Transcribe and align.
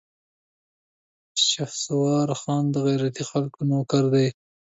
شهسوار 1.47 2.29
خان 2.41 2.63
د 2.71 2.75
غيرتي 2.87 3.23
خلکو 3.31 3.59
نوکر 3.69 4.03
دی. 4.13 4.27